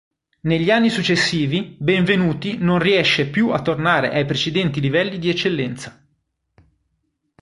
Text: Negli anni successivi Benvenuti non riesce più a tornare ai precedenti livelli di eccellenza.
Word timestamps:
Negli 0.39 0.71
anni 0.71 0.89
successivi 0.89 1.75
Benvenuti 1.77 2.57
non 2.57 2.79
riesce 2.79 3.27
più 3.29 3.49
a 3.49 3.61
tornare 3.61 4.09
ai 4.09 4.25
precedenti 4.25 4.79
livelli 4.81 5.19
di 5.19 5.29
eccellenza. 5.29 6.03